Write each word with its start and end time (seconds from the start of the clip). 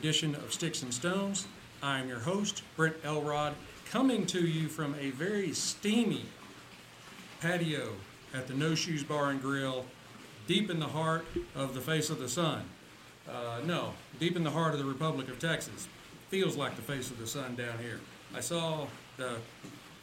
edition 0.00 0.34
of 0.36 0.50
Sticks 0.50 0.82
and 0.82 0.94
Stones. 0.94 1.46
I'm 1.82 2.08
your 2.08 2.20
host, 2.20 2.62
Brent 2.74 2.96
Elrod, 3.04 3.52
coming 3.90 4.24
to 4.28 4.40
you 4.40 4.66
from 4.66 4.94
a 4.98 5.10
very 5.10 5.52
steamy 5.52 6.24
patio 7.42 7.90
at 8.32 8.46
the 8.46 8.54
No 8.54 8.74
Shoes 8.74 9.04
Bar 9.04 9.28
and 9.28 9.42
Grill, 9.42 9.84
deep 10.46 10.70
in 10.70 10.80
the 10.80 10.86
heart 10.86 11.26
of 11.54 11.74
the 11.74 11.82
face 11.82 12.08
of 12.08 12.18
the 12.18 12.30
sun. 12.30 12.62
Uh, 13.30 13.60
no, 13.66 13.92
deep 14.18 14.36
in 14.36 14.42
the 14.42 14.50
heart 14.50 14.72
of 14.72 14.78
the 14.78 14.86
Republic 14.86 15.28
of 15.28 15.38
Texas. 15.38 15.86
Feels 16.30 16.56
like 16.56 16.76
the 16.76 16.82
face 16.82 17.10
of 17.10 17.18
the 17.18 17.26
sun 17.26 17.54
down 17.54 17.78
here. 17.78 18.00
I 18.34 18.40
saw 18.40 18.86
the 19.18 19.36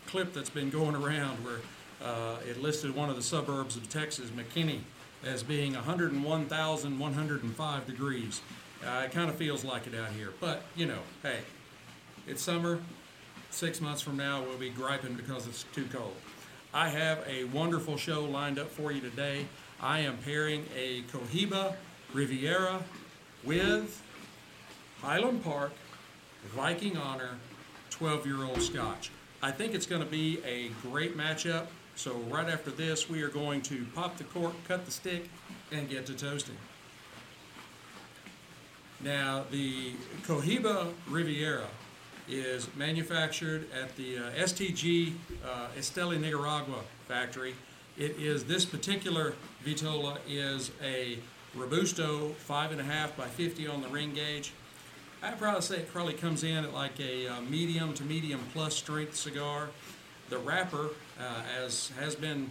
clip 0.06 0.32
that's 0.32 0.52
been 0.52 0.70
going 0.70 0.96
around 0.96 1.44
where 1.44 1.62
uh, 2.04 2.36
it 2.48 2.62
listed 2.62 2.96
one 2.96 3.10
of 3.10 3.16
the 3.16 3.24
suburbs 3.24 3.76
of 3.76 3.90
Texas, 3.90 4.30
McKinney, 4.30 4.82
as 5.24 5.42
being 5.42 5.74
101,105 5.74 7.88
degrees. 7.88 8.42
Uh, 8.86 9.04
it 9.06 9.12
kind 9.12 9.30
of 9.30 9.36
feels 9.36 9.64
like 9.64 9.88
it 9.88 9.96
out 9.96 10.10
here. 10.12 10.34
But, 10.40 10.64
you 10.76 10.86
know, 10.86 11.00
hey, 11.24 11.40
it's 12.28 12.42
summer. 12.42 12.80
Six 13.50 13.82
months 13.82 14.02
from 14.02 14.18
now, 14.18 14.44
we'll 14.44 14.58
be 14.58 14.70
griping 14.70 15.14
because 15.14 15.48
it's 15.48 15.64
too 15.74 15.86
cold. 15.92 16.14
I 16.74 16.90
have 16.90 17.24
a 17.28 17.46
wonderful 17.46 17.98
show 17.98 18.26
lined 18.26 18.60
up 18.60 18.70
for 18.70 18.92
you 18.92 19.02
today. 19.02 19.46
I 19.82 20.00
am 20.02 20.18
pairing 20.18 20.66
a 20.76 21.04
Cohiba 21.04 21.76
Riviera 22.14 22.84
with 23.44 24.02
Highland 25.02 25.44
Park 25.44 25.72
Viking 26.54 26.98
Honor 26.98 27.38
12 27.90 28.26
year 28.26 28.44
old 28.44 28.62
Scotch. 28.62 29.12
I 29.42 29.52
think 29.52 29.74
it's 29.74 29.86
going 29.86 30.04
to 30.04 30.08
be 30.08 30.40
a 30.46 30.70
great 30.82 31.18
matchup. 31.18 31.68
So, 31.96 32.14
right 32.30 32.48
after 32.48 32.70
this, 32.70 33.10
we 33.10 33.24
are 33.24 33.30
going 33.30 33.62
to 33.64 33.86
pop 33.96 34.18
the 34.18 34.24
cork, 34.26 34.54
cut 34.68 34.86
the 34.86 34.92
stick, 34.92 35.30
and 35.72 35.90
get 35.90 36.06
to 36.08 36.14
toasting. 36.14 36.58
Now, 39.04 39.44
the 39.52 39.92
Cohiba 40.26 40.92
Riviera 41.08 41.68
is 42.28 42.68
manufactured 42.76 43.68
at 43.72 43.96
the 43.96 44.18
uh, 44.18 44.32
STG 44.32 45.14
uh, 45.46 45.68
Esteli 45.78 46.20
Nicaragua 46.20 46.82
factory. 47.08 47.54
It 47.98 48.18
is 48.20 48.46
this 48.46 48.66
particular 48.66 49.34
Vitola 49.64 50.18
is 50.28 50.72
a 50.84 51.20
Robusto 51.56 52.30
five 52.40 52.72
and 52.72 52.82
a 52.82 52.84
half 52.84 53.16
by 53.16 53.28
50 53.28 53.68
on 53.68 53.82
the 53.82 53.88
ring 53.88 54.14
gauge. 54.14 54.52
I'd 55.24 55.40
probably 55.40 55.62
say 55.62 55.78
it 55.78 55.92
probably 55.92 56.14
comes 56.14 56.44
in 56.44 56.64
at 56.64 56.74
like 56.74 57.00
a 57.00 57.28
uh, 57.28 57.42
medium 57.42 57.94
to 57.96 58.04
medium 58.04 58.42
plus 58.54 58.76
strength 58.76 59.16
cigar. 59.16 59.70
The 60.30 60.38
wrapper, 60.38 60.90
uh, 61.20 61.42
as 61.64 61.92
has 62.00 62.16
been 62.16 62.50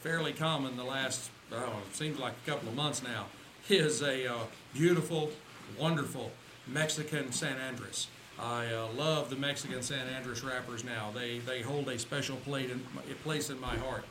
fairly 0.00 0.32
common 0.32 0.76
the 0.76 0.84
last, 0.84 1.30
oh, 1.52 1.82
it 1.88 1.94
seems 1.94 2.18
like 2.18 2.34
a 2.44 2.50
couple 2.50 2.68
of 2.68 2.74
months 2.74 3.02
now, 3.02 3.26
is 3.68 4.02
a 4.02 4.32
uh, 4.32 4.38
beautiful, 4.74 5.30
wonderful 5.78 6.30
Mexican 6.66 7.32
San 7.32 7.58
Andres. 7.58 8.08
I 8.38 8.66
uh, 8.66 8.88
love 8.96 9.30
the 9.30 9.36
Mexican 9.36 9.82
San 9.82 10.06
Andres 10.14 10.44
wrappers 10.44 10.84
now. 10.84 11.10
They, 11.12 11.38
they 11.40 11.62
hold 11.62 11.88
a 11.88 11.98
special 11.98 12.36
in, 12.46 12.80
place 13.24 13.50
in 13.50 13.60
my 13.60 13.76
heart. 13.76 14.04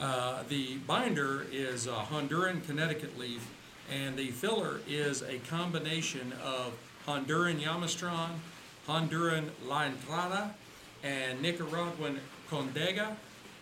Uh, 0.00 0.42
the 0.48 0.76
binder 0.86 1.46
is 1.50 1.86
a 1.86 1.90
Honduran 1.94 2.64
Connecticut 2.64 3.18
leaf, 3.18 3.50
and 3.92 4.16
the 4.16 4.28
filler 4.28 4.80
is 4.88 5.22
a 5.22 5.38
combination 5.48 6.32
of 6.44 6.74
Honduran 7.06 7.60
Jamastran, 7.60 8.30
Honduran 8.86 9.48
La 9.66 9.84
Entrada, 9.84 10.54
and 11.02 11.40
Nicaraguan 11.42 12.20
Condega, 12.50 13.16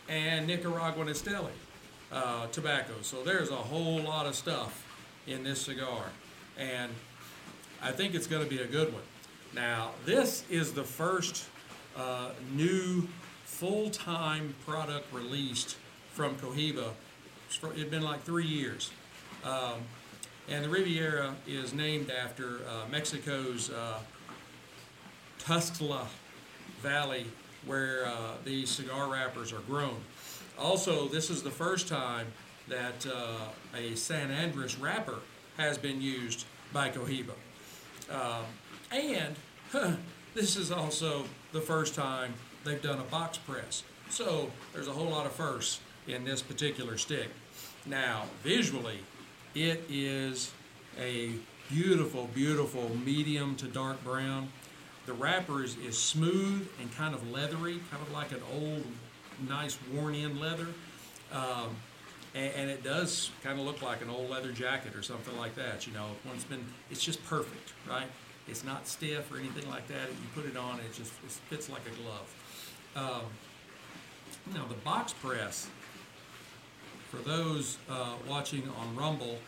and 0.08 0.46
Nicaraguan 0.46 1.08
Esteli 1.08 1.52
uh, 2.12 2.46
tobacco. 2.48 2.92
So 3.02 3.22
there's 3.22 3.50
a 3.50 3.56
whole 3.56 4.00
lot 4.00 4.26
of 4.26 4.34
stuff 4.34 4.84
in 5.26 5.44
this 5.44 5.60
cigar, 5.62 6.04
and 6.58 6.92
I 7.84 7.92
think 7.92 8.14
it's 8.14 8.26
going 8.26 8.42
to 8.42 8.48
be 8.48 8.62
a 8.62 8.66
good 8.66 8.94
one. 8.94 9.02
Now, 9.54 9.90
this 10.06 10.42
is 10.48 10.72
the 10.72 10.82
first 10.82 11.44
uh, 11.94 12.30
new 12.54 13.06
full-time 13.44 14.54
product 14.66 15.12
released 15.12 15.76
from 16.10 16.34
Cohiba. 16.36 16.92
It's 17.50 17.90
been 17.90 18.02
like 18.02 18.22
three 18.22 18.46
years. 18.46 18.90
Um, 19.44 19.80
and 20.48 20.64
the 20.64 20.70
Riviera 20.70 21.34
is 21.46 21.74
named 21.74 22.10
after 22.10 22.60
uh, 22.66 22.88
Mexico's 22.90 23.70
uh, 23.70 23.98
Tuxtla 25.38 26.06
Valley, 26.80 27.26
where 27.66 28.06
uh, 28.06 28.32
these 28.46 28.70
cigar 28.70 29.12
wrappers 29.12 29.52
are 29.52 29.60
grown. 29.60 30.00
Also, 30.58 31.06
this 31.06 31.28
is 31.28 31.42
the 31.42 31.50
first 31.50 31.86
time 31.86 32.28
that 32.66 33.06
uh, 33.06 33.76
a 33.76 33.94
San 33.94 34.30
Andres 34.30 34.76
wrapper 34.76 35.18
has 35.58 35.76
been 35.76 36.00
used 36.00 36.46
by 36.72 36.88
Cohiba. 36.88 37.34
Um, 38.10 38.44
and 38.90 39.34
huh, 39.70 39.92
this 40.34 40.56
is 40.56 40.70
also 40.70 41.24
the 41.52 41.60
first 41.60 41.94
time 41.94 42.34
they've 42.64 42.82
done 42.82 42.98
a 42.98 43.04
box 43.04 43.38
press. 43.38 43.82
So 44.10 44.50
there's 44.72 44.88
a 44.88 44.92
whole 44.92 45.08
lot 45.08 45.26
of 45.26 45.32
firsts 45.32 45.80
in 46.06 46.24
this 46.24 46.42
particular 46.42 46.98
stick. 46.98 47.28
Now, 47.86 48.24
visually, 48.42 48.98
it 49.54 49.84
is 49.88 50.52
a 51.00 51.32
beautiful, 51.68 52.28
beautiful 52.34 52.90
medium 53.04 53.56
to 53.56 53.66
dark 53.66 54.02
brown. 54.04 54.48
The 55.06 55.12
wrapper 55.12 55.62
is, 55.62 55.76
is 55.78 55.98
smooth 55.98 56.68
and 56.80 56.94
kind 56.94 57.14
of 57.14 57.30
leathery, 57.30 57.80
kind 57.90 58.02
of 58.02 58.12
like 58.12 58.32
an 58.32 58.40
old, 58.54 58.84
nice 59.48 59.78
worn 59.92 60.14
in 60.14 60.40
leather. 60.40 60.68
Um, 61.32 61.76
and, 62.34 62.52
and, 62.56 62.70
it 62.70 62.82
does 62.82 63.30
kind 63.42 63.58
of 63.58 63.64
look 63.64 63.80
like 63.82 64.02
an 64.02 64.10
old 64.10 64.28
leather 64.28 64.52
jacket 64.52 64.94
or 64.96 65.02
something 65.02 65.36
like 65.38 65.54
that. 65.54 65.86
You 65.86 65.92
know, 65.92 66.06
it's 66.34 66.44
been, 66.44 66.64
it's 66.90 67.02
just 67.02 67.24
perfect, 67.26 67.72
right? 67.88 68.08
It's 68.48 68.64
not 68.64 68.86
stiff 68.86 69.32
or 69.32 69.38
anything 69.38 69.68
like 69.70 69.86
that. 69.88 70.08
You 70.08 70.28
put 70.34 70.44
it 70.46 70.56
on, 70.56 70.78
it 70.80 70.92
just 70.92 71.12
it 71.24 71.30
fits 71.30 71.70
like 71.70 71.82
a 71.86 72.02
glove. 72.02 72.34
Um, 72.96 73.22
now, 74.54 74.66
the 74.66 74.74
box 74.74 75.12
press 75.12 75.68
for 77.10 77.16
those 77.18 77.78
uh, 77.88 78.14
watching 78.28 78.68
on 78.78 78.96
Rumble, 78.96 79.38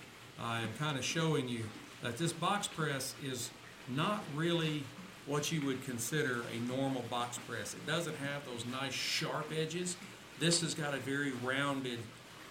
I 0.41 0.61
am 0.61 0.69
kind 0.79 0.99
of 0.99 1.05
showing 1.05 1.49
you 1.49 1.65
that 2.03 2.17
this 2.17 2.33
box 2.33 2.67
press 2.67 3.15
is 3.25 3.51
not 3.89 4.23
really 4.35 4.85
what 5.27 5.51
you 5.51 5.61
would 5.67 5.85
consider 5.85 6.43
a 6.55 6.69
normal 6.69 7.03
box 7.11 7.39
press. 7.49 7.75
It 7.75 7.87
doesn't 7.87 8.17
have 8.17 8.47
those 8.47 8.65
nice 8.67 8.93
sharp 8.93 9.51
edges. 9.57 9.97
This 10.39 10.61
has 10.61 10.75
got 10.75 10.95
a 10.95 10.99
very 10.99 11.33
rounded 11.43 11.99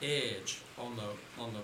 edge 0.01 0.61
on 0.77 0.95
the 0.95 1.41
on 1.41 1.53
the 1.53 1.61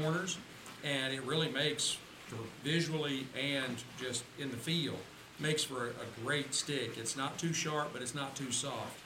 corners, 0.00 0.38
and 0.82 1.12
it 1.12 1.22
really 1.22 1.50
makes 1.50 1.98
for 2.26 2.36
visually 2.62 3.26
and 3.38 3.82
just 4.00 4.24
in 4.38 4.50
the 4.50 4.56
feel 4.56 4.94
makes 5.40 5.64
for 5.64 5.86
a, 5.86 5.90
a 5.90 6.24
great 6.24 6.54
stick. 6.54 6.96
It's 6.96 7.16
not 7.16 7.38
too 7.38 7.52
sharp, 7.52 7.90
but 7.92 8.02
it's 8.02 8.14
not 8.14 8.36
too 8.36 8.50
soft. 8.50 8.98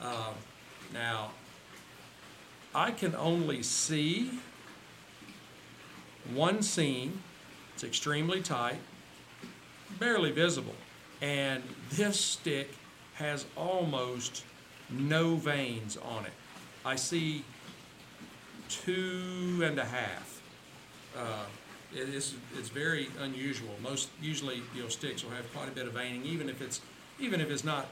Uh, 0.00 0.32
now, 0.92 1.30
I 2.74 2.90
can 2.90 3.14
only 3.14 3.62
see 3.62 4.30
one 6.34 6.62
seam. 6.62 7.22
It's 7.74 7.84
extremely 7.84 8.42
tight, 8.42 8.78
barely 9.98 10.32
visible. 10.32 10.74
And 11.22 11.62
this 11.90 12.20
stick 12.20 12.74
has 13.14 13.46
almost 13.56 14.44
no 14.90 15.36
veins 15.36 15.96
on 15.96 16.26
it. 16.26 16.32
I 16.84 16.96
see 16.96 17.44
two 18.68 19.62
and 19.64 19.78
a 19.78 19.84
half. 19.84 20.42
Uh, 21.16 21.44
it 21.94 22.08
is, 22.08 22.34
it's 22.58 22.68
very 22.68 23.08
unusual. 23.20 23.70
Most 23.82 24.10
usually, 24.20 24.62
you 24.74 24.82
know, 24.82 24.88
sticks 24.88 25.24
will 25.24 25.30
have 25.30 25.50
quite 25.52 25.68
a 25.68 25.72
bit 25.72 25.86
of 25.86 25.92
veining, 25.92 26.24
even 26.24 26.48
if 26.48 26.60
it's 26.60 26.80
even 27.18 27.40
if 27.40 27.50
it's 27.50 27.64
not 27.64 27.86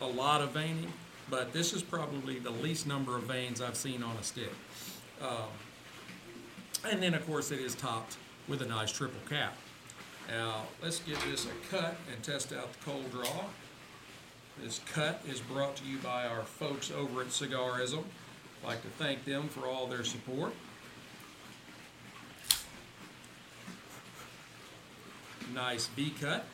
a 0.00 0.06
lot 0.06 0.42
of 0.42 0.50
veining 0.50 0.92
but 1.30 1.52
this 1.52 1.72
is 1.72 1.82
probably 1.82 2.38
the 2.38 2.50
least 2.50 2.86
number 2.86 3.16
of 3.16 3.24
veins 3.24 3.60
I've 3.60 3.76
seen 3.76 4.02
on 4.02 4.16
a 4.16 4.22
stick. 4.22 4.52
Um, 5.20 5.48
and 6.88 7.02
then, 7.02 7.14
of 7.14 7.26
course, 7.26 7.50
it 7.50 7.60
is 7.60 7.74
topped 7.74 8.16
with 8.46 8.62
a 8.62 8.66
nice 8.66 8.92
triple 8.92 9.20
cap. 9.28 9.56
Now, 10.28 10.64
let's 10.82 11.00
give 11.00 11.22
this 11.30 11.46
a 11.46 11.74
cut 11.74 11.96
and 12.12 12.22
test 12.22 12.52
out 12.52 12.72
the 12.72 12.78
cold 12.84 13.10
draw. 13.10 13.44
This 14.62 14.80
cut 14.92 15.22
is 15.28 15.40
brought 15.40 15.76
to 15.76 15.84
you 15.84 15.98
by 15.98 16.26
our 16.26 16.42
folks 16.42 16.90
over 16.90 17.22
at 17.22 17.32
Cigarism. 17.32 18.04
I'd 18.62 18.66
like 18.66 18.82
to 18.82 18.88
thank 18.88 19.24
them 19.24 19.48
for 19.48 19.66
all 19.66 19.86
their 19.86 20.04
support. 20.04 20.52
Nice 25.54 25.86
V 25.88 26.10
cut. 26.20 26.44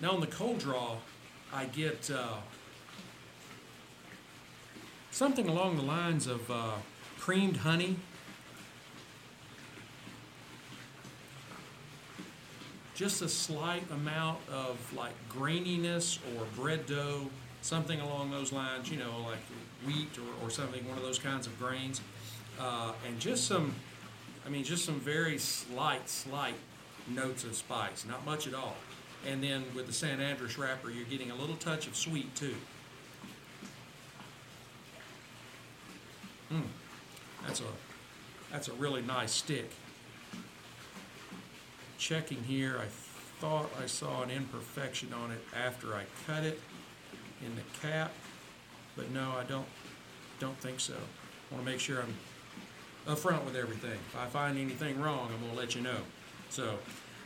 Now 0.00 0.12
on 0.12 0.20
the 0.20 0.26
cold 0.26 0.58
draw, 0.58 0.96
I 1.52 1.66
get 1.66 2.10
uh, 2.10 2.38
something 5.12 5.48
along 5.48 5.76
the 5.76 5.82
lines 5.82 6.26
of 6.26 6.50
uh, 6.50 6.72
creamed 7.20 7.58
honey. 7.58 7.96
Just 13.02 13.20
a 13.20 13.28
slight 13.28 13.82
amount 13.90 14.38
of 14.48 14.78
like 14.94 15.14
graininess 15.28 16.20
or 16.36 16.44
bread 16.54 16.86
dough 16.86 17.28
something 17.60 18.00
along 18.00 18.30
those 18.30 18.52
lines, 18.52 18.88
you 18.92 18.96
know, 18.96 19.26
like 19.26 19.40
wheat 19.84 20.16
or, 20.16 20.46
or 20.46 20.50
something, 20.50 20.88
one 20.88 20.96
of 20.96 21.02
those 21.02 21.18
kinds 21.18 21.48
of 21.48 21.58
grains. 21.58 22.00
Uh, 22.60 22.92
and 23.04 23.18
just 23.18 23.48
some, 23.48 23.74
I 24.46 24.50
mean, 24.50 24.62
just 24.62 24.84
some 24.84 25.00
very 25.00 25.36
slight, 25.38 26.08
slight 26.08 26.54
notes 27.08 27.42
of 27.42 27.56
spice, 27.56 28.04
not 28.08 28.24
much 28.24 28.46
at 28.46 28.54
all. 28.54 28.76
And 29.28 29.42
then 29.42 29.64
with 29.74 29.88
the 29.88 29.92
San 29.92 30.20
Andres 30.20 30.56
wrapper, 30.56 30.88
you're 30.88 31.04
getting 31.06 31.32
a 31.32 31.34
little 31.34 31.56
touch 31.56 31.88
of 31.88 31.96
sweet 31.96 32.32
too. 32.36 32.54
Mm, 36.52 36.62
that's 37.44 37.58
a 37.58 37.64
that's 38.52 38.68
a 38.68 38.72
really 38.74 39.02
nice 39.02 39.32
stick. 39.32 39.72
Checking 42.02 42.42
here, 42.42 42.80
I 42.82 42.86
thought 43.38 43.70
I 43.80 43.86
saw 43.86 44.22
an 44.22 44.30
imperfection 44.32 45.12
on 45.12 45.30
it 45.30 45.38
after 45.56 45.94
I 45.94 46.02
cut 46.26 46.42
it 46.42 46.60
in 47.46 47.54
the 47.54 47.62
cap, 47.80 48.12
but 48.96 49.12
no, 49.12 49.30
I 49.38 49.44
don't 49.44 49.68
don't 50.40 50.58
think 50.58 50.80
so. 50.80 50.94
I 50.94 51.54
want 51.54 51.64
to 51.64 51.70
make 51.70 51.78
sure 51.78 52.02
I'm 52.02 52.16
upfront 53.06 53.44
with 53.44 53.54
everything. 53.54 54.00
If 54.08 54.16
I 54.16 54.26
find 54.26 54.58
anything 54.58 55.00
wrong, 55.00 55.30
I'm 55.32 55.38
going 55.38 55.52
to 55.52 55.56
let 55.56 55.76
you 55.76 55.80
know. 55.80 55.98
So, 56.50 56.76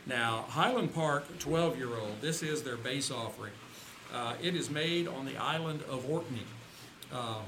now 0.05 0.45
Highland 0.47 0.93
Park 0.93 1.39
12 1.39 1.75
year 1.75 1.97
old, 1.97 2.21
this 2.21 2.43
is 2.43 2.61
their 2.61 2.77
base 2.77 3.09
offering. 3.09 3.53
Uh, 4.13 4.35
it 4.43 4.55
is 4.55 4.69
made 4.69 5.07
on 5.07 5.25
the 5.25 5.37
island 5.37 5.81
of 5.89 6.07
Orkney. 6.07 6.45
Uh, 7.11 7.41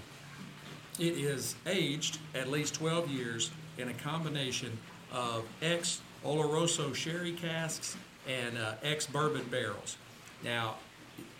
it 0.97 1.13
is 1.13 1.53
aged 1.67 2.17
at 2.33 2.49
least 2.49 2.73
12 2.73 3.07
years 3.07 3.51
in 3.77 3.89
a 3.89 3.93
combination 3.93 4.79
of 5.11 5.45
ex 5.61 6.01
Oloroso 6.25 6.93
sherry 6.93 7.33
casks 7.33 7.97
and 8.27 8.57
uh, 8.57 8.73
ex 8.83 9.05
bourbon 9.05 9.45
barrels. 9.49 9.97
Now, 10.43 10.75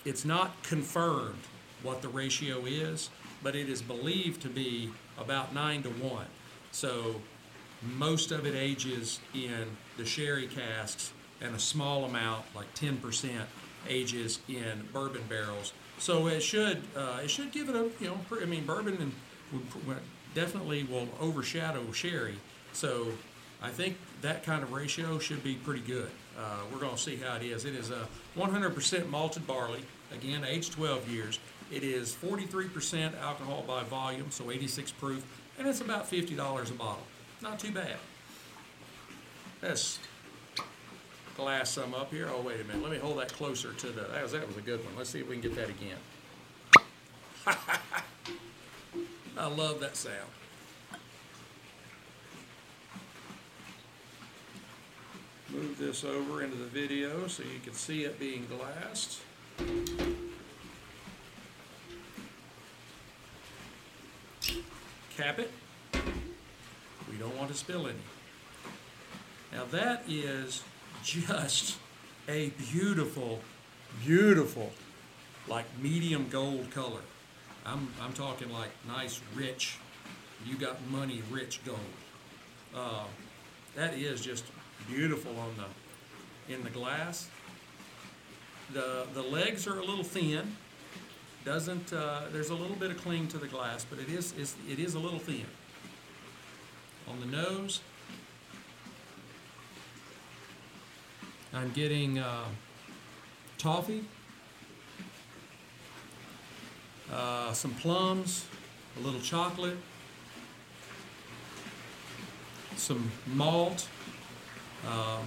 it's 0.06 0.26
not 0.26 0.62
confirmed 0.64 1.44
what 1.84 2.02
the 2.02 2.10
ratio 2.10 2.66
is, 2.66 3.10
but 3.44 3.56
it 3.56 3.70
is 3.70 3.82
believed 3.82 4.42
to 4.42 4.50
be 4.50 4.90
about 5.18 5.54
9 5.54 5.84
to 5.84 5.90
1. 5.90 6.26
So, 6.72 7.16
most 7.82 8.32
of 8.32 8.46
it 8.46 8.56
ages 8.56 9.20
in 9.34 9.78
the 9.98 10.06
sherry 10.06 10.48
casks, 10.48 11.14
and 11.42 11.56
a 11.56 11.60
small 11.60 12.04
amount, 12.04 12.44
like 12.54 12.74
10%, 12.76 13.46
ages 13.88 14.40
in 14.48 14.88
bourbon 14.92 15.24
barrels. 15.30 15.74
So 15.98 16.28
it 16.28 16.42
should 16.42 16.82
uh, 16.96 17.20
it 17.24 17.30
should 17.30 17.52
give 17.52 17.70
it 17.70 17.76
a 17.76 17.90
you 18.00 18.08
know 18.08 18.18
I 18.42 18.46
mean 18.46 18.66
bourbon 18.66 18.98
and 18.98 20.00
definitely 20.34 20.84
will 20.84 21.08
overshadow 21.20 21.92
sherry. 21.92 22.36
So 22.74 23.12
I 23.62 23.70
think 23.70 23.98
that 24.22 24.44
kind 24.44 24.64
of 24.64 24.72
ratio 24.72 25.20
should 25.20 25.44
be 25.44 25.56
pretty 25.56 25.82
good. 25.82 26.10
Uh, 26.38 26.60
we're 26.72 26.80
going 26.80 26.96
to 26.96 27.02
see 27.02 27.18
how 27.18 27.36
it 27.36 27.44
is. 27.44 27.66
It 27.66 27.76
is 27.76 27.90
a 27.90 28.08
100% 28.38 29.10
malted 29.10 29.46
barley, 29.46 29.82
again, 30.14 30.46
aged 30.46 30.72
12 30.74 31.10
years. 31.10 31.40
It 31.72 31.84
is 31.84 32.16
43% 32.16 33.20
alcohol 33.22 33.64
by 33.68 33.84
volume, 33.84 34.32
so 34.32 34.50
86 34.50 34.92
proof, 34.94 35.26
and 35.58 35.68
it's 35.68 35.82
about 35.82 36.10
$50 36.10 36.32
a 36.32 36.74
bottle. 36.74 37.04
Not 37.42 37.60
too 37.60 37.72
bad. 37.72 37.98
Let's 39.62 40.00
glass 41.36 41.70
some 41.72 41.94
up 41.94 42.12
here. 42.12 42.30
Oh, 42.32 42.42
wait 42.42 42.62
a 42.62 42.64
minute. 42.64 42.82
Let 42.82 42.92
me 42.92 42.98
hold 42.98 43.20
that 43.20 43.34
closer 43.34 43.74
to 43.74 43.88
the. 43.88 44.02
That 44.04 44.24
was, 44.24 44.32
that 44.32 44.48
was 44.48 44.58
a 44.58 44.62
good 44.62 44.84
one. 44.86 44.96
Let's 44.98 45.10
see 45.10 45.20
if 45.20 45.28
we 45.28 45.38
can 45.38 45.42
get 45.42 45.56
that 45.56 45.70
again. 45.70 45.98
I 49.38 49.48
love 49.48 49.80
that 49.82 49.96
sound. 49.96 50.30
Move 55.54 55.78
this 55.80 56.04
over 56.04 56.44
into 56.44 56.56
the 56.56 56.66
video 56.66 57.28
so 57.28 57.44
you 57.44 57.60
can 57.64 57.74
see 57.74 58.04
it 58.04 58.20
being 58.20 58.46
glassed. 58.48 59.20
Cap 65.18 65.40
it. 65.40 65.52
We 67.10 67.18
don't 67.18 67.36
want 67.36 67.50
to 67.52 67.58
spill 67.58 67.88
any. 67.88 67.98
Now 69.52 69.66
that 69.72 70.04
is 70.08 70.64
just 71.04 71.78
a 72.28 72.52
beautiful, 72.72 73.40
beautiful, 74.06 74.72
like 75.48 75.66
medium 75.82 76.28
gold 76.30 76.70
color. 76.70 77.02
I'm, 77.66 77.88
I'm 78.02 78.14
talking 78.14 78.52
like 78.52 78.70
nice, 78.88 79.20
rich, 79.36 79.78
you 80.46 80.56
got 80.58 80.78
money, 80.90 81.24
rich 81.32 81.60
gold. 81.66 81.80
Uh, 82.76 83.06
that 83.76 83.96
is 83.96 84.22
just 84.22 84.46
beautiful 84.88 85.32
on 85.40 85.54
the 85.58 86.54
in 86.54 86.64
the 86.64 86.70
glass. 86.70 87.30
The 88.74 89.08
the 89.14 89.24
legs 89.24 89.68
are 89.68 89.80
a 89.80 89.84
little 89.84 90.04
thin. 90.04 90.56
Doesn't 91.46 91.94
uh, 91.94 92.24
there's 92.32 92.50
a 92.50 92.56
little 92.56 92.76
bit 92.76 92.92
of 92.92 92.98
cling 93.02 93.28
to 93.30 93.38
the 93.38 93.48
glass, 93.48 93.86
but 93.90 94.00
it 94.00 94.10
is 94.10 94.34
is 94.34 94.56
it 94.70 94.80
is 94.80 94.94
a 94.94 95.00
little 95.00 95.20
thin. 95.20 95.46
On 97.08 97.20
the 97.20 97.26
nose, 97.26 97.82
I'm 101.54 101.72
getting 101.72 102.20
uh, 102.20 102.46
toffee, 103.58 104.06
uh, 107.12 107.52
some 107.54 107.72
plums, 107.76 108.46
a 109.00 109.00
little 109.00 109.20
chocolate, 109.22 109.78
some 112.76 113.12
malt, 113.26 113.88
uh, 114.88 115.20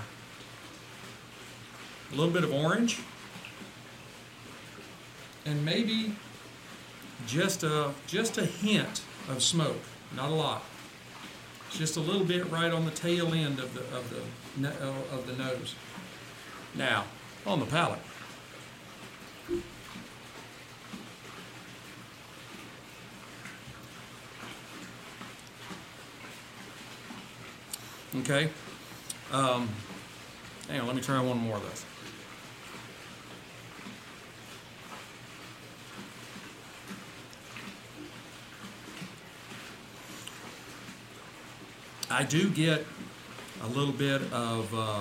a 2.13 2.15
little 2.15 2.33
bit 2.33 2.45
of 2.45 2.53
orange, 2.53 3.01
and 5.47 5.65
maybe 5.65 6.15
just 7.27 7.63
a 7.63 7.93
just 8.07 8.39
a 8.39 8.45
hint 8.45 9.03
of 9.29 9.43
smoke. 9.43 9.83
Not 10.15 10.31
a 10.31 10.35
lot. 10.35 10.63
Just 11.71 11.97
a 11.97 12.01
little 12.01 12.25
bit 12.25 12.51
right 12.51 12.71
on 12.71 12.85
the 12.85 12.91
tail 12.91 13.33
end 13.33 13.59
of 13.59 13.73
the 13.75 13.81
of 13.97 14.11
the 14.11 14.69
of 15.15 15.27
the 15.27 15.33
nose. 15.35 15.75
Now, 16.75 17.05
on 17.47 17.61
the 17.61 17.67
palate. 17.67 17.99
Okay. 28.15 28.51
Um, 29.33 29.67
hang 30.69 30.81
on, 30.81 30.87
let 30.87 30.95
me 30.95 31.01
try 31.01 31.19
one 31.19 31.39
more 31.39 31.57
of 31.57 31.63
this. 31.63 31.87
I 42.11 42.25
do 42.25 42.51
get 42.51 42.85
a 43.63 43.67
little 43.69 43.95
bit 43.95 44.21
of 44.35 44.75
uh, 44.75 45.01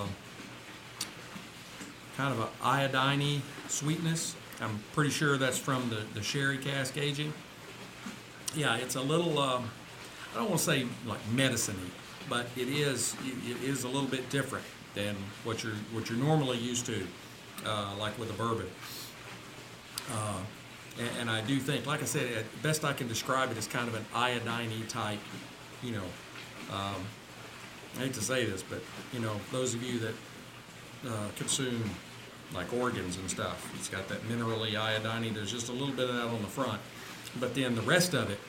kind 2.16 2.34
of 2.34 2.40
an 2.40 2.48
iodine 2.64 3.42
sweetness. 3.68 4.36
I'm 4.62 4.80
pretty 4.94 5.10
sure 5.10 5.38
that's 5.38 5.58
from 5.58 5.90
the, 5.90 6.06
the 6.14 6.24
sherry 6.24 6.58
cask 6.58 6.98
aging. 6.98 7.34
Yeah, 8.56 8.78
it's 8.78 8.96
a 8.96 9.02
little, 9.02 9.40
um, 9.40 9.70
I 10.34 10.38
don't 10.38 10.48
want 10.48 10.60
to 10.60 10.66
say 10.66 10.88
like 11.06 11.20
medicine 11.34 11.76
but 12.32 12.48
it 12.56 12.70
is, 12.70 13.14
it 13.46 13.62
is 13.62 13.84
a 13.84 13.90
little 13.90 14.08
bit 14.08 14.30
different 14.30 14.64
than 14.96 15.18
what 15.44 15.66
you're, 15.66 15.74
what 15.92 16.10
you're 16.10 16.18
normally 16.18 16.58
used 16.58 16.86
to, 16.86 17.06
uh, 17.66 17.94
like 18.00 18.18
with 18.18 18.30
a 18.30 18.34
bourbon. 18.34 18.68
Uh, 20.10 20.40
and, 20.98 21.10
and, 21.20 21.30
I 21.30 21.42
do 21.42 21.60
think, 21.60 21.86
like 21.86 22.02
I 22.02 22.06
said, 22.06 22.46
best 22.64 22.86
I 22.86 22.94
can 22.94 23.10
describe 23.10 23.52
it 23.52 23.58
as 23.58 23.68
kind 23.68 23.90
of 23.90 23.96
an 23.96 24.06
iodine 24.16 24.88
type, 24.88 25.20
you 25.84 25.92
know, 25.92 26.04
um, 26.72 27.04
I 27.98 28.04
hate 28.04 28.14
to 28.14 28.22
say 28.22 28.46
this, 28.46 28.64
but 28.64 28.80
you 29.12 29.20
know, 29.20 29.36
those 29.52 29.74
of 29.74 29.84
you 29.84 30.00
that 30.00 30.14
uh, 31.10 31.28
consume 31.36 31.84
like 32.54 32.72
organs 32.74 33.18
and 33.18 33.30
stuff. 33.30 33.70
It's 33.78 33.90
got 33.90 34.08
that 34.08 34.22
minerally 34.30 34.78
iodine. 34.78 35.34
There's 35.34 35.52
just 35.52 35.68
a 35.68 35.74
little 35.74 35.94
bit 35.94 36.10
of 36.10 36.16
that 36.16 36.28
on 36.28 36.42
the 36.42 36.48
front. 36.48 36.80
But 37.42 37.56
then 37.56 37.76
the 37.76 37.82
rest 37.82 38.14
of 38.14 38.30
it 38.30 38.40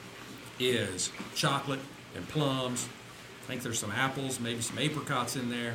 is 0.60 1.10
chocolate 1.34 1.80
and 2.14 2.28
plums. 2.28 2.88
I 3.42 3.44
think 3.46 3.62
there's 3.62 3.78
some 3.78 3.90
apples, 3.90 4.38
maybe 4.38 4.60
some 4.60 4.78
apricots 4.78 5.34
in 5.34 5.50
there. 5.50 5.74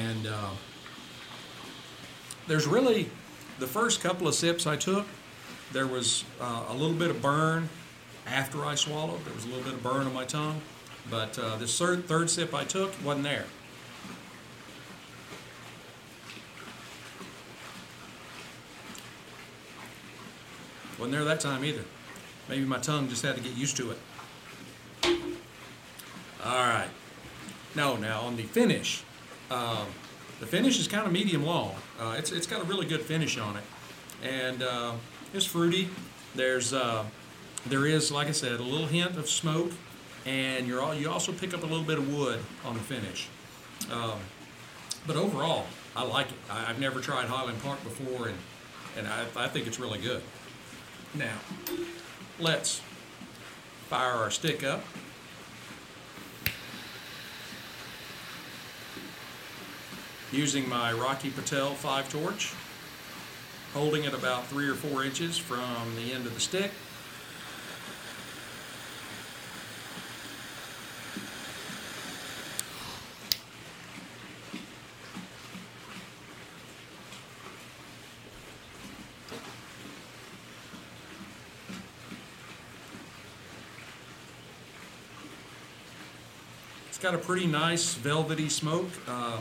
And 0.00 0.26
uh, 0.26 0.50
there's 2.48 2.66
really, 2.66 3.08
the 3.60 3.66
first 3.66 4.00
couple 4.00 4.26
of 4.26 4.34
sips 4.34 4.66
I 4.66 4.76
took, 4.76 5.06
there 5.72 5.86
was 5.86 6.24
uh, 6.40 6.64
a 6.68 6.74
little 6.74 6.96
bit 6.96 7.10
of 7.10 7.22
burn 7.22 7.68
after 8.26 8.64
I 8.64 8.74
swallowed. 8.74 9.24
There 9.24 9.34
was 9.34 9.44
a 9.44 9.48
little 9.48 9.62
bit 9.62 9.74
of 9.74 9.82
burn 9.82 10.06
on 10.06 10.14
my 10.14 10.24
tongue. 10.24 10.60
But 11.08 11.38
uh, 11.38 11.56
third, 11.58 12.06
third 12.06 12.30
sip 12.30 12.54
I 12.54 12.64
took 12.64 12.92
wasn't 13.04 13.24
there. 13.24 13.46
Wasn't 20.98 21.12
there 21.12 21.24
that 21.24 21.40
time 21.40 21.64
either. 21.64 21.84
Maybe 22.50 22.64
my 22.64 22.78
tongue 22.78 23.08
just 23.08 23.22
had 23.22 23.36
to 23.36 23.40
get 23.40 23.56
used 23.56 23.76
to 23.76 23.92
it. 23.92 23.98
All 26.44 26.66
right. 26.66 26.88
No, 27.76 27.96
now 27.96 28.22
on 28.22 28.36
the 28.36 28.42
finish, 28.42 29.04
uh, 29.52 29.84
the 30.40 30.46
finish 30.46 30.80
is 30.80 30.88
kind 30.88 31.06
of 31.06 31.12
medium 31.12 31.46
long. 31.46 31.76
Uh, 32.00 32.16
it's 32.18 32.32
it's 32.32 32.48
got 32.48 32.60
a 32.60 32.64
really 32.64 32.86
good 32.86 33.02
finish 33.02 33.38
on 33.38 33.56
it, 33.56 33.62
and 34.24 34.64
uh, 34.64 34.94
it's 35.32 35.46
fruity. 35.46 35.88
There's 36.34 36.74
uh, 36.74 37.04
there 37.66 37.86
is 37.86 38.10
like 38.10 38.26
I 38.26 38.32
said 38.32 38.58
a 38.58 38.64
little 38.64 38.88
hint 38.88 39.16
of 39.16 39.28
smoke, 39.28 39.70
and 40.26 40.66
you're 40.66 40.80
all, 40.80 40.92
you 40.92 41.08
also 41.08 41.30
pick 41.30 41.54
up 41.54 41.62
a 41.62 41.66
little 41.66 41.84
bit 41.84 41.98
of 41.98 42.12
wood 42.12 42.40
on 42.64 42.74
the 42.74 42.80
finish. 42.80 43.28
Um, 43.92 44.18
but 45.06 45.14
overall, 45.14 45.66
I 45.94 46.02
like 46.02 46.26
it. 46.26 46.38
I, 46.50 46.70
I've 46.70 46.80
never 46.80 47.00
tried 47.00 47.26
Highland 47.26 47.62
Park 47.62 47.80
before, 47.84 48.26
and 48.26 48.38
and 48.98 49.06
I, 49.06 49.44
I 49.44 49.46
think 49.46 49.68
it's 49.68 49.78
really 49.78 50.00
good. 50.00 50.22
Now, 51.14 51.36
let's 52.40 52.80
fire 53.88 54.12
our 54.12 54.30
stick 54.30 54.64
up. 54.64 54.82
Using 60.32 60.68
my 60.68 60.92
Rocky 60.92 61.30
Patel 61.30 61.74
5 61.74 62.12
torch, 62.12 62.54
holding 63.74 64.04
it 64.04 64.14
about 64.14 64.46
3 64.46 64.68
or 64.68 64.74
4 64.74 65.04
inches 65.04 65.36
from 65.36 65.96
the 65.96 66.12
end 66.12 66.26
of 66.26 66.34
the 66.34 66.40
stick. 66.40 66.70
Got 87.10 87.18
a 87.20 87.26
pretty 87.26 87.46
nice 87.46 87.94
velvety 87.94 88.48
smoke. 88.48 88.88
Uh, 89.08 89.36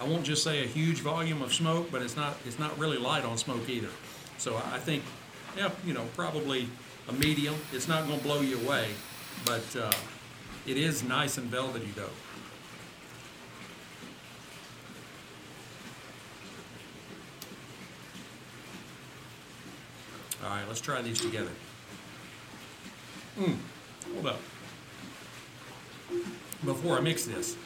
I 0.00 0.04
won't 0.04 0.22
just 0.22 0.44
say 0.44 0.62
a 0.62 0.66
huge 0.66 1.00
volume 1.00 1.42
of 1.42 1.52
smoke, 1.52 1.90
but 1.90 2.02
it's 2.02 2.14
not 2.14 2.36
it's 2.46 2.58
not 2.58 2.78
really 2.78 2.98
light 2.98 3.24
on 3.24 3.36
smoke 3.36 3.68
either. 3.68 3.88
So 4.38 4.56
I 4.56 4.78
think, 4.78 5.02
yeah, 5.56 5.70
you 5.84 5.92
know, 5.92 6.04
probably 6.14 6.68
a 7.08 7.12
medium. 7.12 7.56
It's 7.72 7.88
not 7.88 8.06
going 8.06 8.18
to 8.18 8.24
blow 8.24 8.42
you 8.42 8.60
away, 8.60 8.90
but 9.44 9.64
uh, 9.76 9.90
it 10.68 10.76
is 10.76 11.02
nice 11.02 11.36
and 11.36 11.48
velvety 11.48 11.90
though. 11.96 12.14
All 20.44 20.50
right, 20.50 20.68
let's 20.68 20.80
try 20.80 21.02
these 21.02 21.20
together. 21.20 21.50
Mm, 23.36 23.56
hold 24.14 24.26
up. 24.26 24.40
Before 26.64 26.98
I 26.98 27.00
mix 27.00 27.24
this, 27.24 27.56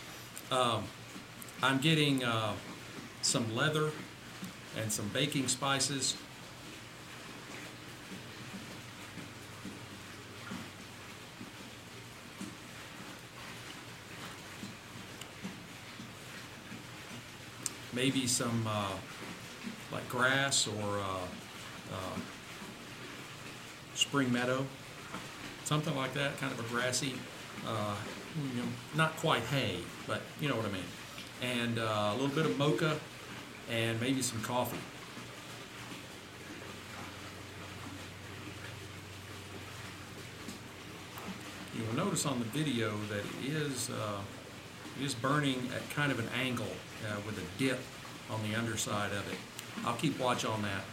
um, 0.53 0.85
I'm 1.61 1.79
getting 1.79 2.23
uh, 2.23 2.53
some 3.23 3.53
leather 3.57 3.91
and 4.81 4.93
some 4.93 5.09
baking 5.09 5.49
spices. 5.49 6.17
Maybe 17.93 18.29
some 18.29 18.65
uh, 18.69 18.93
like 19.91 20.09
grass 20.09 20.69
or 20.69 20.99
uh, 20.99 21.27
uh, 21.93 22.19
spring 23.97 24.33
meadow, 24.33 24.65
something 25.65 25.97
like 25.97 26.15
that, 26.15 26.39
kind 26.39 26.53
of 26.53 26.61
a 26.61 26.75
grassy, 26.75 27.15
uh, 27.67 27.97
you 28.37 28.63
know, 28.63 28.69
not 28.97 29.17
quite 29.17 29.43
hay, 29.45 29.79
but 30.07 30.23
you 30.41 30.49
know 30.49 30.57
what 30.57 30.67
I 30.67 30.71
mean. 30.71 30.83
And 31.43 31.79
uh, 31.79 32.13
a 32.13 32.15
little 32.15 32.35
bit 32.35 32.47
of 32.47 32.59
mocha 32.59 32.99
and 33.71 34.01
maybe 34.01 34.23
some 34.23 34.41
coffee. 34.43 34.79
You 41.77 41.85
will 41.87 42.05
notice 42.05 42.25
on 42.27 42.39
the 42.39 42.45
video 42.47 42.93
that 43.11 43.25
it 43.45 43.53
is, 43.53 43.91
uh, 43.91 44.21
it 45.01 45.05
is 45.05 45.15
burning 45.15 45.69
at 45.75 45.89
kind 45.91 46.13
of 46.13 46.19
an 46.19 46.29
angle 46.41 46.67
uh, 47.09 47.17
with 47.27 47.39
a 47.39 47.59
dip 47.59 47.81
on 48.31 48.41
the 48.49 48.57
underside 48.57 49.13
of 49.13 49.31
it. 49.33 49.39
I'll 49.85 49.97
keep 49.97 50.19
watch 50.19 50.45
on 50.45 50.63
that. 50.63 50.85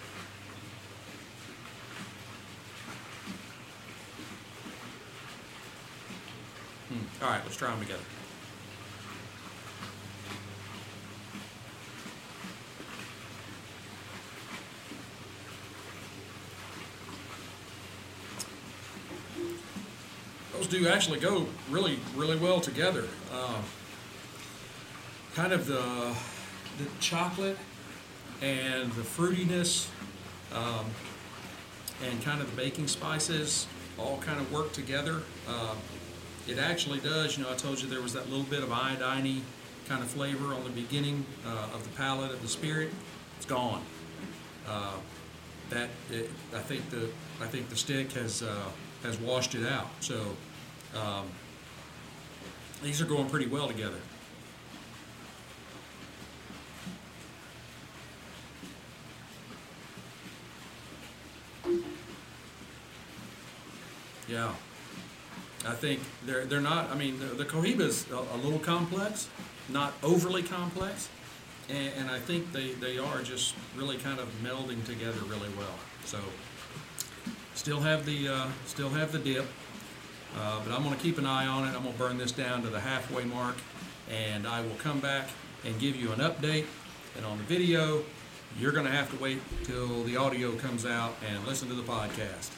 All 7.21 7.29
right, 7.29 7.41
let's 7.43 7.55
try 7.55 7.69
them 7.69 7.79
together. 7.79 8.01
Those 20.53 20.65
do 20.65 20.87
actually 20.87 21.19
go 21.19 21.45
really, 21.69 21.99
really 22.15 22.37
well 22.37 22.59
together. 22.59 23.05
Uh, 23.31 23.61
kind 25.35 25.53
of 25.53 25.67
the 25.67 26.15
the 26.83 26.89
chocolate 26.99 27.57
and 28.41 28.91
the 28.93 29.03
fruitiness 29.03 29.89
um, 30.53 30.85
and 32.03 32.19
kind 32.23 32.41
of 32.41 32.49
the 32.49 32.57
baking 32.57 32.87
spices 32.87 33.67
all 33.99 34.17
kind 34.17 34.39
of 34.39 34.51
work 34.51 34.73
together. 34.73 35.21
Uh, 35.47 35.75
it 36.47 36.57
actually 36.57 36.99
does, 36.99 37.37
you 37.37 37.43
know, 37.43 37.51
I 37.51 37.55
told 37.55 37.81
you 37.81 37.87
there 37.87 38.01
was 38.01 38.13
that 38.13 38.29
little 38.29 38.45
bit 38.45 38.63
of 38.63 38.71
iodine 38.71 39.41
kind 39.87 40.01
of 40.01 40.09
flavor 40.09 40.53
on 40.53 40.63
the 40.63 40.69
beginning 40.69 41.25
uh, 41.45 41.75
of 41.75 41.83
the 41.83 41.95
palate 41.97 42.31
of 42.31 42.41
the 42.41 42.47
spirit. 42.47 42.89
It's 43.37 43.45
gone. 43.45 43.83
Uh, 44.67 44.93
that 45.69 45.89
it, 46.11 46.29
I 46.53 46.59
think 46.59 46.89
the 46.89 47.09
I 47.41 47.47
think 47.47 47.69
the 47.69 47.75
stick 47.75 48.11
has 48.13 48.43
uh, 48.43 48.69
has 49.03 49.17
washed 49.19 49.55
it 49.55 49.65
out. 49.65 49.87
So 50.01 50.35
um, 50.95 51.27
these 52.83 53.01
are 53.01 53.05
going 53.05 53.29
pretty 53.29 53.47
well 53.47 53.67
together. 53.67 53.99
Yeah. 64.27 64.53
I 65.65 65.73
think 65.73 65.99
they're 66.25 66.45
they're 66.45 66.61
not. 66.61 66.89
I 66.89 66.95
mean, 66.95 67.19
the, 67.19 67.25
the 67.25 67.45
Cohiba's 67.45 68.09
a, 68.11 68.15
a 68.15 68.37
little 68.37 68.59
complex, 68.59 69.29
not 69.69 69.93
overly 70.01 70.43
complex, 70.43 71.09
and, 71.69 71.93
and 71.97 72.09
I 72.09 72.19
think 72.19 72.51
they, 72.51 72.71
they 72.71 72.97
are 72.97 73.21
just 73.21 73.55
really 73.75 73.97
kind 73.97 74.19
of 74.19 74.27
melding 74.43 74.83
together 74.85 75.19
really 75.27 75.49
well. 75.57 75.75
So, 76.05 76.19
still 77.53 77.81
have 77.81 78.05
the 78.05 78.27
uh, 78.27 78.47
still 78.65 78.89
have 78.89 79.11
the 79.11 79.19
dip, 79.19 79.45
uh, 80.37 80.61
but 80.65 80.73
I'm 80.73 80.83
going 80.83 80.95
to 80.95 81.01
keep 81.01 81.17
an 81.17 81.25
eye 81.25 81.45
on 81.45 81.65
it. 81.65 81.75
I'm 81.75 81.83
going 81.83 81.93
to 81.93 81.99
burn 81.99 82.17
this 82.17 82.31
down 82.31 82.63
to 82.63 82.69
the 82.69 82.79
halfway 82.79 83.23
mark, 83.23 83.57
and 84.09 84.47
I 84.47 84.61
will 84.61 84.75
come 84.75 84.99
back 84.99 85.29
and 85.63 85.79
give 85.79 85.95
you 85.95 86.11
an 86.11 86.19
update. 86.19 86.65
And 87.17 87.25
on 87.25 87.37
the 87.37 87.43
video, 87.43 88.03
you're 88.57 88.71
going 88.71 88.85
to 88.85 88.91
have 88.91 89.09
to 89.11 89.21
wait 89.21 89.39
till 89.63 90.03
the 90.03 90.17
audio 90.17 90.53
comes 90.53 90.85
out 90.85 91.15
and 91.29 91.45
listen 91.45 91.67
to 91.67 91.75
the 91.75 91.83
podcast. 91.83 92.49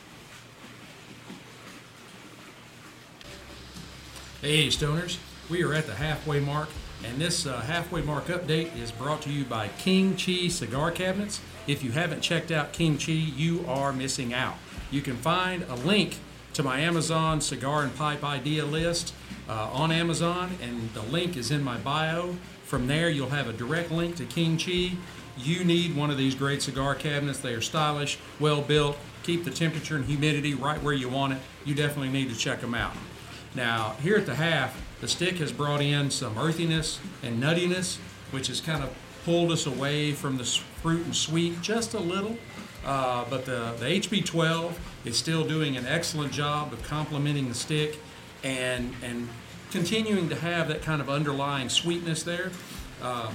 Hey, 4.43 4.67
Stoners, 4.67 5.19
we 5.49 5.63
are 5.63 5.73
at 5.73 5.87
the 5.87 5.93
halfway 5.93 6.41
mark, 6.41 6.67
and 7.05 7.17
this 7.17 7.45
uh, 7.45 7.61
halfway 7.61 8.01
mark 8.01 8.25
update 8.25 8.75
is 8.77 8.91
brought 8.91 9.21
to 9.21 9.29
you 9.29 9.45
by 9.45 9.69
King 9.77 10.15
Chii 10.15 10.51
Cigar 10.51 10.91
Cabinets. 10.91 11.39
If 11.65 11.81
you 11.81 11.93
haven't 11.93 12.19
checked 12.19 12.51
out 12.51 12.73
King 12.73 12.97
Chii, 12.97 13.37
you 13.37 13.63
are 13.69 13.93
missing 13.93 14.33
out. 14.33 14.55
You 14.91 15.01
can 15.01 15.15
find 15.15 15.63
a 15.69 15.75
link 15.75 16.17
to 16.55 16.61
my 16.61 16.81
Amazon 16.81 17.39
cigar 17.39 17.83
and 17.83 17.95
pipe 17.95 18.21
idea 18.25 18.65
list 18.65 19.13
uh, 19.47 19.69
on 19.71 19.93
Amazon, 19.93 20.57
and 20.61 20.93
the 20.93 21.03
link 21.03 21.37
is 21.37 21.49
in 21.49 21.63
my 21.63 21.77
bio. 21.77 22.35
From 22.65 22.87
there, 22.87 23.09
you'll 23.09 23.29
have 23.29 23.47
a 23.47 23.53
direct 23.53 23.91
link 23.91 24.17
to 24.17 24.25
King 24.25 24.57
Chii. 24.57 24.97
You 25.37 25.63
need 25.63 25.95
one 25.95 26.11
of 26.11 26.17
these 26.17 26.35
great 26.35 26.61
cigar 26.61 26.95
cabinets. 26.95 27.39
They 27.39 27.53
are 27.53 27.61
stylish, 27.61 28.19
well 28.41 28.61
built, 28.61 28.97
keep 29.23 29.45
the 29.45 29.51
temperature 29.51 29.95
and 29.95 30.03
humidity 30.03 30.53
right 30.53 30.83
where 30.83 30.93
you 30.93 31.07
want 31.07 31.31
it. 31.31 31.39
You 31.63 31.75
definitely 31.75 32.09
need 32.09 32.29
to 32.29 32.35
check 32.35 32.59
them 32.59 32.73
out. 32.73 32.91
Now, 33.55 33.95
here 34.01 34.17
at 34.17 34.25
the 34.25 34.35
half, 34.35 34.81
the 34.99 35.07
stick 35.07 35.37
has 35.37 35.51
brought 35.51 35.81
in 35.81 36.09
some 36.09 36.37
earthiness 36.37 36.99
and 37.21 37.41
nuttiness, 37.41 37.97
which 38.31 38.47
has 38.47 38.59
kind 38.59 38.83
of 38.83 38.95
pulled 39.25 39.51
us 39.51 39.65
away 39.65 40.11
from 40.11 40.37
the 40.37 40.43
fruit 40.43 41.05
and 41.05 41.15
sweet 41.15 41.61
just 41.61 41.93
a 41.93 41.99
little. 41.99 42.37
Uh, 42.85 43.25
but 43.29 43.45
the, 43.45 43.73
the 43.79 43.85
HP12 43.85 44.73
is 45.05 45.17
still 45.17 45.47
doing 45.47 45.77
an 45.77 45.85
excellent 45.85 46.33
job 46.33 46.73
of 46.73 46.83
complementing 46.83 47.47
the 47.47 47.53
stick 47.53 47.99
and, 48.43 48.93
and 49.03 49.29
continuing 49.71 50.29
to 50.29 50.35
have 50.35 50.67
that 50.67 50.81
kind 50.81 51.01
of 51.01 51.09
underlying 51.09 51.69
sweetness 51.69 52.23
there. 52.23 52.51
Um, 53.01 53.33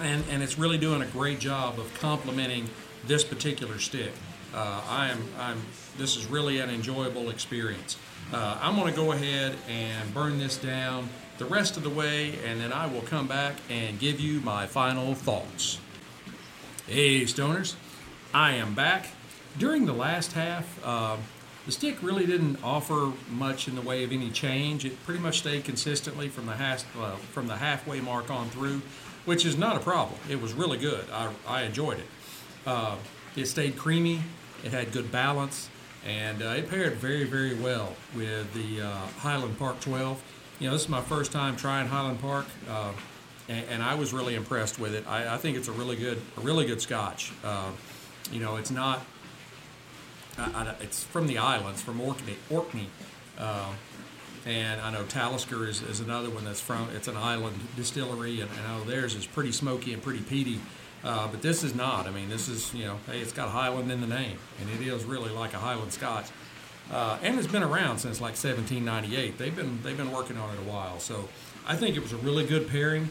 and, 0.00 0.24
and 0.30 0.42
it's 0.42 0.58
really 0.58 0.78
doing 0.78 1.02
a 1.02 1.06
great 1.06 1.38
job 1.38 1.78
of 1.78 1.92
complementing 2.00 2.68
this 3.06 3.24
particular 3.24 3.78
stick. 3.78 4.12
Uh, 4.54 4.82
I 4.88 5.08
am, 5.08 5.24
I'm, 5.38 5.62
this 5.98 6.16
is 6.16 6.26
really 6.26 6.60
an 6.60 6.70
enjoyable 6.70 7.30
experience. 7.30 7.96
Uh, 8.32 8.58
I'm 8.60 8.76
going 8.76 8.92
to 8.92 8.96
go 8.96 9.12
ahead 9.12 9.56
and 9.68 10.12
burn 10.12 10.38
this 10.38 10.56
down 10.56 11.08
the 11.38 11.44
rest 11.44 11.76
of 11.76 11.82
the 11.82 11.90
way, 11.90 12.38
and 12.44 12.60
then 12.60 12.72
I 12.72 12.86
will 12.86 13.02
come 13.02 13.26
back 13.26 13.54
and 13.70 13.98
give 13.98 14.20
you 14.20 14.40
my 14.40 14.66
final 14.66 15.14
thoughts. 15.14 15.78
Hey, 16.86 17.22
Stoners, 17.22 17.74
I 18.32 18.52
am 18.52 18.74
back. 18.74 19.08
During 19.58 19.86
the 19.86 19.92
last 19.92 20.32
half, 20.32 20.84
uh, 20.84 21.16
the 21.66 21.72
stick 21.72 22.02
really 22.02 22.26
didn't 22.26 22.62
offer 22.62 23.12
much 23.28 23.68
in 23.68 23.74
the 23.74 23.82
way 23.82 24.04
of 24.04 24.12
any 24.12 24.30
change. 24.30 24.84
It 24.84 25.02
pretty 25.04 25.20
much 25.20 25.38
stayed 25.38 25.64
consistently 25.64 26.28
from 26.28 26.46
the 26.46 26.54
half, 26.54 26.84
uh, 26.96 27.16
from 27.16 27.48
the 27.48 27.56
halfway 27.56 28.00
mark 28.00 28.30
on 28.30 28.48
through, 28.50 28.82
which 29.24 29.44
is 29.44 29.58
not 29.58 29.76
a 29.76 29.80
problem. 29.80 30.18
It 30.30 30.40
was 30.40 30.52
really 30.52 30.78
good. 30.78 31.04
I, 31.10 31.32
I 31.46 31.62
enjoyed 31.62 31.98
it. 31.98 32.06
Uh, 32.66 32.96
it 33.34 33.46
stayed 33.46 33.76
creamy. 33.76 34.22
It 34.64 34.72
had 34.72 34.92
good 34.92 35.12
balance, 35.12 35.68
and 36.06 36.40
uh, 36.40 36.46
it 36.56 36.70
paired 36.70 36.94
very, 36.94 37.24
very 37.24 37.54
well 37.54 37.94
with 38.14 38.52
the 38.54 38.82
uh, 38.82 38.94
Highland 39.18 39.58
Park 39.58 39.80
12. 39.80 40.22
You 40.60 40.68
know, 40.68 40.72
this 40.72 40.82
is 40.82 40.88
my 40.88 41.00
first 41.00 41.32
time 41.32 41.56
trying 41.56 41.88
Highland 41.88 42.20
Park, 42.20 42.46
uh, 42.70 42.92
and, 43.48 43.68
and, 43.68 43.82
I 43.82 43.94
was 43.94 44.12
really 44.12 44.34
impressed 44.34 44.78
with 44.78 44.94
it. 44.94 45.06
I, 45.06 45.34
I, 45.34 45.36
think 45.36 45.56
it's 45.56 45.68
a 45.68 45.72
really 45.72 45.96
good, 45.96 46.20
a 46.36 46.40
really 46.40 46.64
good 46.64 46.80
Scotch. 46.80 47.32
Uh, 47.44 47.70
you 48.32 48.40
know, 48.40 48.56
it's 48.56 48.70
not. 48.70 49.04
I, 50.38 50.44
I, 50.44 50.74
it's 50.80 51.04
from 51.04 51.26
the 51.26 51.38
islands, 51.38 51.82
from 51.82 52.00
Orkney, 52.00 52.36
Orkney, 52.50 52.88
uh, 53.38 53.72
and 54.46 54.80
I 54.80 54.90
know 54.90 55.04
Talisker 55.04 55.66
is, 55.66 55.82
is 55.82 56.00
another 56.00 56.30
one 56.30 56.44
that's 56.44 56.60
from. 56.60 56.88
It's 56.94 57.08
an 57.08 57.16
island 57.16 57.58
distillery, 57.76 58.40
and, 58.40 58.50
and 58.50 58.66
I 58.66 58.78
know 58.78 58.84
theirs 58.84 59.14
is 59.14 59.26
pretty 59.26 59.52
smoky 59.52 59.92
and 59.92 60.02
pretty 60.02 60.20
peaty. 60.20 60.60
Uh, 61.06 61.28
but 61.28 61.40
this 61.40 61.62
is 61.62 61.72
not. 61.72 62.08
I 62.08 62.10
mean, 62.10 62.28
this 62.28 62.48
is, 62.48 62.74
you 62.74 62.84
know, 62.84 62.98
hey, 63.06 63.20
it's 63.20 63.32
got 63.32 63.50
Highland 63.50 63.92
in 63.92 64.00
the 64.00 64.08
name, 64.08 64.38
and 64.60 64.68
it 64.68 64.84
is 64.84 65.04
really 65.04 65.30
like 65.30 65.54
a 65.54 65.58
Highland 65.58 65.92
Scotch. 65.92 66.26
Uh, 66.90 67.16
and 67.22 67.38
it's 67.38 67.46
been 67.46 67.62
around 67.62 67.98
since 67.98 68.20
like 68.20 68.32
1798. 68.32 69.38
They've 69.38 69.54
been 69.54 69.80
they've 69.82 69.96
been 69.96 70.12
working 70.12 70.36
on 70.36 70.52
it 70.52 70.58
a 70.58 70.70
while. 70.70 70.98
So 70.98 71.28
I 71.66 71.76
think 71.76 71.96
it 71.96 72.00
was 72.02 72.12
a 72.12 72.16
really 72.16 72.44
good 72.44 72.68
pairing. 72.68 73.10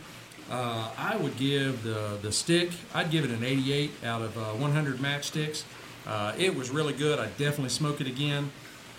Uh, 0.51 0.89
I 0.97 1.15
would 1.15 1.37
give 1.37 1.83
the 1.83 2.17
the 2.21 2.31
stick. 2.33 2.71
I'd 2.93 3.11
give 3.11 3.23
it 3.23 3.31
an 3.31 3.43
88 3.43 3.91
out 4.03 4.21
of 4.21 4.37
uh, 4.37 4.41
100 4.51 4.97
matchsticks. 4.97 5.63
Uh, 6.05 6.33
it 6.37 6.55
was 6.55 6.69
really 6.69 6.93
good. 6.93 7.17
I'd 7.17 7.37
definitely 7.37 7.69
smoke 7.69 8.01
it 8.01 8.07
again. 8.07 8.51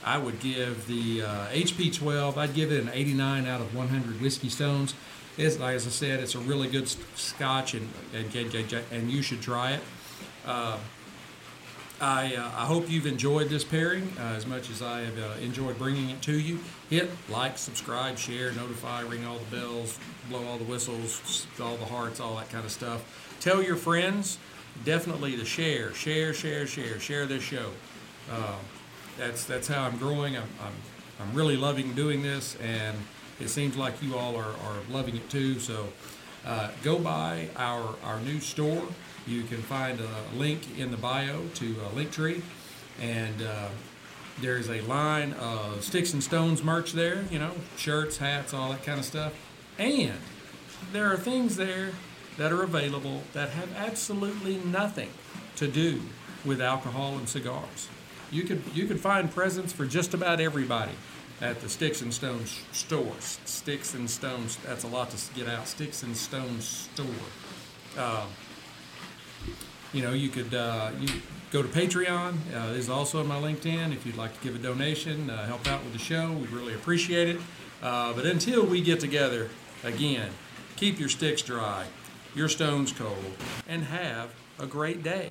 I 0.04 0.18
would 0.18 0.40
give 0.40 0.86
the 0.86 1.20
HP 1.20 1.90
uh, 1.90 1.98
12. 1.98 2.38
I'd 2.38 2.54
give 2.54 2.72
it 2.72 2.82
an 2.82 2.90
89 2.92 3.46
out 3.46 3.60
of 3.60 3.74
100 3.74 4.20
whiskey 4.20 4.48
stones. 4.48 4.94
It's, 5.36 5.56
as 5.60 5.86
I 5.86 5.90
said, 5.90 6.20
it's 6.20 6.34
a 6.34 6.38
really 6.40 6.68
good 6.68 6.88
scotch, 7.16 7.74
and 7.74 7.88
and, 8.14 8.34
and 8.92 9.10
you 9.10 9.22
should 9.22 9.42
try 9.42 9.72
it. 9.72 9.80
Uh, 10.46 10.78
I, 11.98 12.36
uh, 12.36 12.50
I 12.54 12.66
hope 12.66 12.90
you've 12.90 13.06
enjoyed 13.06 13.48
this 13.48 13.64
pairing 13.64 14.12
uh, 14.18 14.34
as 14.36 14.46
much 14.46 14.68
as 14.68 14.82
I 14.82 15.00
have 15.00 15.18
uh, 15.18 15.40
enjoyed 15.40 15.78
bringing 15.78 16.10
it 16.10 16.20
to 16.22 16.38
you. 16.38 16.58
Hit 16.90 17.10
like, 17.30 17.56
subscribe, 17.56 18.18
share, 18.18 18.52
notify, 18.52 19.00
ring 19.00 19.24
all 19.24 19.38
the 19.38 19.56
bells, 19.56 19.98
blow 20.28 20.44
all 20.44 20.58
the 20.58 20.64
whistles, 20.64 21.46
all 21.60 21.76
the 21.76 21.86
hearts, 21.86 22.20
all 22.20 22.36
that 22.36 22.50
kind 22.50 22.66
of 22.66 22.70
stuff. 22.70 23.36
Tell 23.40 23.62
your 23.62 23.76
friends 23.76 24.38
definitely 24.84 25.36
to 25.38 25.44
share, 25.46 25.94
share, 25.94 26.34
share, 26.34 26.66
share, 26.66 27.00
share 27.00 27.24
this 27.24 27.42
show. 27.42 27.70
Uh, 28.30 28.56
that's 29.16 29.44
that's 29.44 29.66
how 29.66 29.84
I'm 29.84 29.96
growing. 29.96 30.36
I'm, 30.36 30.48
I'm, 30.60 30.74
I'm 31.18 31.34
really 31.34 31.56
loving 31.56 31.94
doing 31.94 32.22
this, 32.22 32.56
and 32.56 32.98
it 33.40 33.48
seems 33.48 33.76
like 33.76 34.02
you 34.02 34.16
all 34.16 34.36
are, 34.36 34.44
are 34.44 34.78
loving 34.90 35.16
it 35.16 35.28
too. 35.28 35.58
So 35.58 35.88
uh, 36.46 36.70
go 36.82 36.98
by 36.98 37.48
our, 37.56 37.94
our 38.04 38.20
new 38.20 38.40
store. 38.40 38.86
You 39.26 39.42
can 39.42 39.58
find 39.58 40.00
a 40.00 40.36
link 40.36 40.78
in 40.78 40.90
the 40.90 40.96
bio 40.96 41.42
to 41.54 41.66
a 41.84 41.88
Linktree, 41.96 42.42
and 43.00 43.42
uh, 43.42 43.68
there's 44.40 44.70
a 44.70 44.80
line 44.82 45.32
of 45.34 45.82
sticks 45.82 46.12
and 46.12 46.22
stones 46.22 46.62
merch 46.62 46.92
there. 46.92 47.24
You 47.30 47.40
know, 47.40 47.52
shirts, 47.76 48.18
hats, 48.18 48.54
all 48.54 48.70
that 48.70 48.84
kind 48.84 49.00
of 49.00 49.04
stuff. 49.04 49.34
And 49.78 50.18
there 50.92 51.12
are 51.12 51.16
things 51.16 51.56
there 51.56 51.90
that 52.38 52.52
are 52.52 52.62
available 52.62 53.22
that 53.32 53.50
have 53.50 53.74
absolutely 53.76 54.58
nothing 54.58 55.10
to 55.56 55.66
do 55.66 56.02
with 56.44 56.60
alcohol 56.60 57.16
and 57.16 57.28
cigars. 57.28 57.88
You 58.30 58.44
could 58.44 58.62
you 58.74 58.86
could 58.86 59.00
find 59.00 59.30
presents 59.30 59.72
for 59.72 59.86
just 59.86 60.14
about 60.14 60.40
everybody 60.40 60.92
at 61.40 61.60
the 61.60 61.68
Sticks 61.68 62.02
and 62.02 62.12
Stones 62.12 62.60
store. 62.72 63.14
Sticks 63.20 63.94
and 63.94 64.08
Stones, 64.08 64.56
that's 64.64 64.84
a 64.84 64.88
lot 64.88 65.10
to 65.10 65.34
get 65.34 65.48
out. 65.48 65.68
Sticks 65.68 66.02
and 66.02 66.16
Stones 66.16 66.88
store. 66.94 67.06
Uh, 67.96 68.26
you 69.92 70.02
know, 70.02 70.12
you 70.12 70.28
could 70.28 70.52
uh, 70.54 70.90
you 70.98 71.08
go 71.50 71.62
to 71.62 71.68
Patreon. 71.68 72.34
Uh, 72.54 72.72
is 72.74 72.88
also 72.88 73.20
on 73.20 73.26
my 73.26 73.36
LinkedIn. 73.40 73.92
If 73.92 74.04
you'd 74.04 74.16
like 74.16 74.38
to 74.38 74.44
give 74.44 74.54
a 74.54 74.58
donation, 74.58 75.30
uh, 75.30 75.46
help 75.46 75.66
out 75.66 75.82
with 75.84 75.92
the 75.92 75.98
show, 75.98 76.32
we'd 76.32 76.50
really 76.50 76.74
appreciate 76.74 77.28
it. 77.28 77.40
Uh, 77.82 78.12
but 78.12 78.26
until 78.26 78.64
we 78.64 78.80
get 78.80 79.00
together 79.00 79.50
again, 79.84 80.30
keep 80.76 80.98
your 80.98 81.08
sticks 81.08 81.42
dry, 81.42 81.86
your 82.34 82.48
stones 82.48 82.92
cold, 82.92 83.36
and 83.68 83.84
have 83.84 84.34
a 84.58 84.66
great 84.66 85.02
day. 85.02 85.28